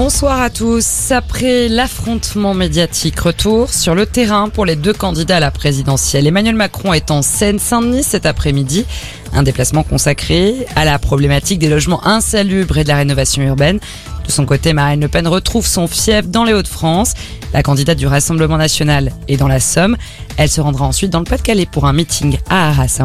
Bonsoir 0.00 0.40
à 0.40 0.48
tous. 0.48 1.10
Après 1.10 1.68
l'affrontement 1.68 2.54
médiatique, 2.54 3.18
retour 3.18 3.68
sur 3.68 3.96
le 3.96 4.06
terrain 4.06 4.48
pour 4.48 4.64
les 4.64 4.76
deux 4.76 4.92
candidats 4.92 5.38
à 5.38 5.40
la 5.40 5.50
présidentielle. 5.50 6.28
Emmanuel 6.28 6.54
Macron 6.54 6.92
est 6.92 7.10
en 7.10 7.20
Seine-Saint-Denis 7.20 8.04
cet 8.04 8.24
après-midi. 8.24 8.86
Un 9.32 9.42
déplacement 9.42 9.82
consacré 9.82 10.68
à 10.76 10.84
la 10.84 11.00
problématique 11.00 11.58
des 11.58 11.68
logements 11.68 12.06
insalubres 12.06 12.78
et 12.78 12.84
de 12.84 12.88
la 12.88 12.96
rénovation 12.98 13.42
urbaine. 13.42 13.80
De 14.28 14.32
son 14.32 14.44
côté, 14.44 14.74
Marine 14.74 15.00
Le 15.00 15.08
Pen 15.08 15.26
retrouve 15.26 15.66
son 15.66 15.86
fief 15.88 16.28
dans 16.28 16.44
les 16.44 16.52
Hauts-de-France. 16.52 17.14
La 17.54 17.62
candidate 17.62 17.96
du 17.96 18.06
Rassemblement 18.06 18.58
national 18.58 19.10
est 19.26 19.38
dans 19.38 19.48
la 19.48 19.58
Somme. 19.58 19.96
Elle 20.36 20.50
se 20.50 20.60
rendra 20.60 20.84
ensuite 20.84 21.10
dans 21.10 21.20
le 21.20 21.24
Pas-de-Calais 21.24 21.64
pour 21.64 21.86
un 21.86 21.94
meeting 21.94 22.36
à 22.50 22.68
Arras. 22.68 23.00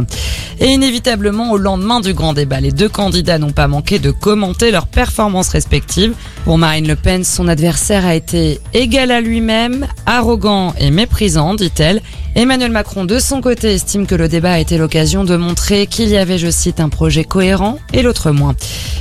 Et 0.60 0.68
inévitablement, 0.68 1.52
au 1.52 1.58
lendemain 1.58 2.02
du 2.02 2.14
grand 2.14 2.34
débat, 2.34 2.60
les 2.60 2.74
deux 2.74 2.90
candidats 2.90 3.40
n'ont 3.40 3.54
pas 3.54 3.70
manqué 3.70 4.00
de 4.00 4.12
commenter 4.12 4.70
leurs 4.70 4.86
performances 4.86 5.48
respectives. 5.48 6.14
Pour 6.44 6.58
Marine 6.58 6.88
Le 6.90 6.98
Pen, 6.98 7.24
son 7.24 7.48
adversaire 7.48 8.06
a 8.06 8.16
été 8.16 8.60
égal 8.74 9.10
à 9.10 9.22
lui-même, 9.22 9.88
arrogant 10.06 10.74
et 10.78 10.92
méprisant, 10.92 11.54
dit-elle. 11.54 12.02
Emmanuel 12.36 12.72
Macron, 12.72 13.06
de 13.06 13.20
son 13.20 13.42
côté, 13.42 13.74
estime 13.74 14.08
que 14.08 14.16
le 14.16 14.28
débat 14.28 14.54
a 14.54 14.60
été 14.60 14.78
l'occasion 14.78 15.24
de 15.24 15.38
montrer 15.38 15.88
qu'il 15.88 16.10
y 16.10 16.18
avait, 16.18 16.40
je 16.40 16.50
cite, 16.50 16.80
un 16.80 16.90
projet 16.90 17.24
cohérent 17.24 17.78
et 17.94 18.02
l'autre 18.02 18.32
moins. 18.32 18.56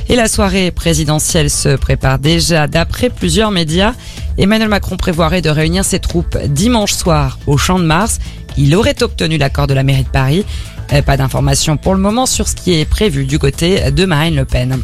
Et 0.07 0.15
la 0.15 0.27
soirée 0.27 0.71
présidentielle 0.71 1.49
se 1.49 1.75
prépare 1.75 2.12
déjà 2.17 2.67
d'après 2.67 3.09
plusieurs 3.09 3.51
médias. 3.51 3.93
Emmanuel 4.37 4.69
Macron 4.69 4.97
prévoirait 4.97 5.41
de 5.41 5.49
réunir 5.49 5.85
ses 5.85 5.99
troupes 5.99 6.37
dimanche 6.37 6.93
soir 6.93 7.39
au 7.47 7.57
Champ 7.57 7.79
de 7.79 7.85
Mars. 7.85 8.19
Il 8.57 8.75
aurait 8.75 9.01
obtenu 9.01 9.37
l'accord 9.37 9.67
de 9.67 9.73
la 9.73 9.83
mairie 9.83 10.03
de 10.03 10.09
Paris. 10.09 10.45
Pas 11.01 11.17
d'informations 11.17 11.75
pour 11.75 11.95
le 11.95 11.99
moment 11.99 12.27
sur 12.27 12.47
ce 12.47 12.55
qui 12.55 12.79
est 12.79 12.85
prévu 12.85 13.25
du 13.25 13.39
côté 13.39 13.89
de 13.89 14.05
Marine 14.05 14.35
Le 14.35 14.45
Pen. 14.45 14.79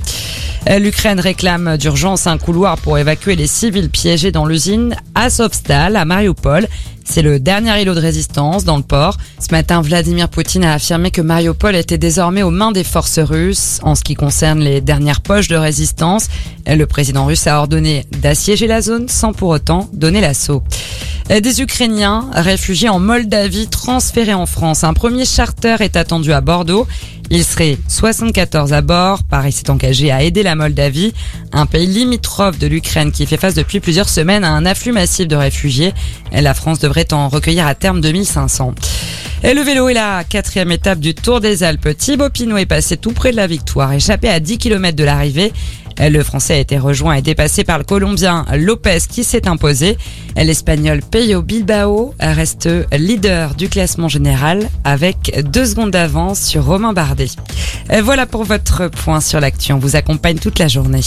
L'Ukraine 0.79 1.19
réclame 1.19 1.77
d'urgence 1.77 2.25
un 2.25 2.39
couloir 2.39 2.77
pour 2.77 2.97
évacuer 2.97 3.35
les 3.35 3.45
civils 3.45 3.89
piégés 3.89 4.31
dans 4.31 4.45
l'usine 4.45 4.95
Azovstal 5.13 5.95
à 5.95 6.05
Mariupol. 6.05 6.67
C'est 7.05 7.21
le 7.21 7.39
dernier 7.39 7.81
îlot 7.81 7.93
de 7.93 7.99
résistance 7.99 8.65
dans 8.65 8.77
le 8.77 8.83
port. 8.83 9.17
Ce 9.39 9.51
matin, 9.51 9.81
Vladimir 9.81 10.29
Poutine 10.29 10.63
a 10.63 10.73
affirmé 10.73 11.11
que 11.11 11.21
Mariupol 11.21 11.75
était 11.75 11.97
désormais 11.97 12.43
aux 12.43 12.51
mains 12.51 12.71
des 12.71 12.83
forces 12.83 13.19
russes 13.19 13.79
en 13.83 13.95
ce 13.95 14.03
qui 14.03 14.15
concerne 14.15 14.59
les 14.59 14.81
dernières 14.81 15.21
poches 15.21 15.47
de 15.47 15.55
résistance. 15.55 16.27
Le 16.67 16.85
président 16.85 17.25
russe 17.25 17.47
a 17.47 17.59
ordonné 17.59 18.05
d'assiéger 18.11 18.67
la 18.67 18.81
zone 18.81 19.07
sans 19.09 19.33
pour 19.33 19.49
autant 19.49 19.89
donner 19.93 20.21
l'assaut. 20.21 20.63
Des 21.29 21.61
Ukrainiens 21.61 22.27
réfugiés 22.33 22.89
en 22.89 22.99
Moldavie 22.99 23.67
transférés 23.67 24.33
en 24.33 24.47
France. 24.47 24.83
Un 24.83 24.93
premier 24.93 25.25
charter 25.25 25.75
est 25.79 25.95
attendu 25.95 26.33
à 26.33 26.41
Bordeaux. 26.41 26.87
Il 27.29 27.43
serait 27.43 27.77
74 27.87 28.73
à 28.73 28.81
bord. 28.81 29.23
Paris 29.23 29.51
s'est 29.51 29.69
engagé 29.69 30.11
à 30.11 30.23
aider 30.23 30.41
la 30.41 30.55
Moldavie, 30.55 31.13
un 31.53 31.67
pays 31.67 31.85
limitrophe 31.85 32.57
de 32.57 32.65
l'Ukraine 32.65 33.11
qui 33.11 33.27
fait 33.27 33.37
face 33.37 33.53
depuis 33.53 33.79
plusieurs 33.79 34.09
semaines 34.09 34.43
à 34.43 34.49
un 34.49 34.65
afflux 34.65 34.91
massif 34.91 35.27
de 35.27 35.35
réfugiés. 35.35 35.93
La 36.31 36.55
France 36.55 36.79
devrait 36.79 37.13
en 37.13 37.29
recueillir 37.29 37.67
à 37.67 37.75
terme 37.75 38.01
2500. 38.01 38.73
Et 39.43 39.53
le 39.53 39.61
vélo 39.61 39.87
est 39.87 39.93
la 39.93 40.23
quatrième 40.23 40.71
étape 40.71 40.99
du 40.99 41.13
Tour 41.13 41.39
des 41.39 41.63
Alpes. 41.63 41.95
Thibaut 41.95 42.29
Pinot 42.29 42.57
est 42.57 42.65
passé 42.65 42.97
tout 42.97 43.11
près 43.11 43.31
de 43.31 43.37
la 43.37 43.47
victoire, 43.47 43.93
échappé 43.93 44.27
à 44.27 44.39
10 44.41 44.57
km 44.57 44.97
de 44.97 45.03
l'arrivée. 45.05 45.53
Le 45.99 46.23
Français 46.23 46.53
a 46.53 46.57
été 46.57 46.77
rejoint 46.77 47.15
et 47.15 47.21
dépassé 47.21 47.65
par 47.65 47.77
le 47.77 47.83
Colombien 47.83 48.45
Lopez 48.55 48.99
qui 49.09 49.23
s'est 49.25 49.47
imposé. 49.47 49.97
L'Espagnol 50.37 51.01
Peyo 51.01 51.41
Bilbao 51.41 52.13
reste 52.19 52.69
leader 52.93 53.53
du 53.55 53.67
classement 53.67 54.07
général 54.07 54.69
avec 54.85 55.43
deux 55.45 55.65
secondes 55.65 55.91
d'avance 55.91 56.41
sur 56.41 56.65
Romain 56.65 56.93
Bardet. 56.93 57.27
Voilà 58.01 58.25
pour 58.25 58.45
votre 58.45 58.87
point 58.87 59.19
sur 59.19 59.39
l'actu. 59.39 59.73
On 59.73 59.79
vous 59.79 59.95
accompagne 59.95 60.37
toute 60.37 60.59
la 60.59 60.67
journée. 60.67 61.01